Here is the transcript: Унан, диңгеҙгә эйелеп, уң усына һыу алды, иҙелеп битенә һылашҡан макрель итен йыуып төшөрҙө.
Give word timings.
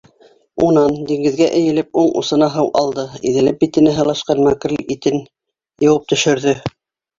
Унан, 0.67 0.95
диңгеҙгә 1.11 1.49
эйелеп, 1.57 1.91
уң 2.03 2.09
усына 2.21 2.47
һыу 2.55 2.71
алды, 2.81 3.05
иҙелеп 3.33 3.61
битенә 3.67 3.95
һылашҡан 4.01 4.43
макрель 4.49 4.93
итен 4.99 5.23
йыуып 5.31 6.11
төшөрҙө. 6.15 6.59